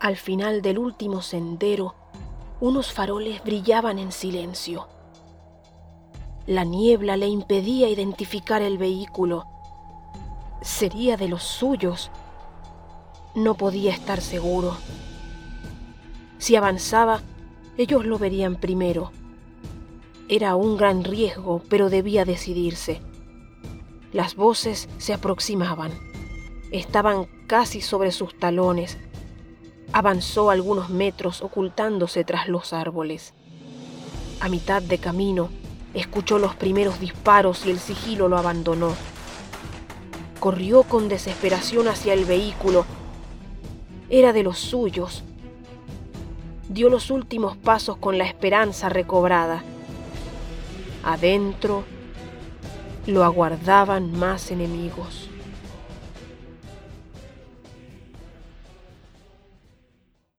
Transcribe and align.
Al 0.00 0.16
final 0.16 0.62
del 0.62 0.78
último 0.78 1.20
sendero, 1.20 1.94
unos 2.58 2.90
faroles 2.90 3.44
brillaban 3.44 3.98
en 3.98 4.12
silencio. 4.12 4.88
La 6.46 6.64
niebla 6.64 7.18
le 7.18 7.28
impedía 7.28 7.86
identificar 7.90 8.62
el 8.62 8.78
vehículo. 8.78 9.44
¿Sería 10.62 11.18
de 11.18 11.28
los 11.28 11.42
suyos? 11.42 12.10
No 13.34 13.56
podía 13.56 13.92
estar 13.92 14.22
seguro. 14.22 14.78
Si 16.38 16.56
avanzaba, 16.56 17.20
ellos 17.76 18.06
lo 18.06 18.18
verían 18.18 18.56
primero. 18.56 19.12
Era 20.30 20.56
un 20.56 20.78
gran 20.78 21.04
riesgo, 21.04 21.60
pero 21.68 21.90
debía 21.90 22.24
decidirse. 22.24 23.02
Las 24.14 24.34
voces 24.34 24.88
se 24.96 25.12
aproximaban. 25.12 25.92
Estaban 26.72 27.26
casi 27.46 27.82
sobre 27.82 28.12
sus 28.12 28.38
talones. 28.38 28.96
Avanzó 29.92 30.50
algunos 30.50 30.88
metros 30.90 31.42
ocultándose 31.42 32.24
tras 32.24 32.48
los 32.48 32.72
árboles. 32.72 33.34
A 34.40 34.48
mitad 34.48 34.82
de 34.82 34.98
camino, 34.98 35.50
escuchó 35.94 36.38
los 36.38 36.54
primeros 36.54 37.00
disparos 37.00 37.66
y 37.66 37.70
el 37.70 37.78
sigilo 37.80 38.28
lo 38.28 38.38
abandonó. 38.38 38.94
Corrió 40.38 40.84
con 40.84 41.08
desesperación 41.08 41.88
hacia 41.88 42.14
el 42.14 42.24
vehículo. 42.24 42.84
Era 44.08 44.32
de 44.32 44.42
los 44.42 44.58
suyos. 44.58 45.24
Dio 46.68 46.88
los 46.88 47.10
últimos 47.10 47.56
pasos 47.56 47.96
con 47.96 48.16
la 48.16 48.26
esperanza 48.26 48.88
recobrada. 48.88 49.64
Adentro 51.02 51.84
lo 53.06 53.24
aguardaban 53.24 54.12
más 54.12 54.50
enemigos. 54.50 55.29